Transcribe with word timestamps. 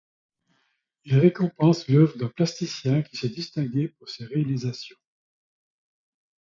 Il 1.05 1.19
récompense 1.19 1.87
l'œuvre 1.87 2.17
d'un 2.17 2.27
plasticien 2.29 3.03
qui 3.03 3.17
s'est 3.17 3.29
distingué 3.29 3.89
pour 3.89 4.09
ses 4.09 4.25
réalisations. 4.25 4.97